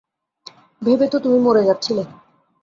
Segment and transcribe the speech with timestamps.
[0.81, 2.03] ভেবে তো তুমি মরে যাচ্ছিলে।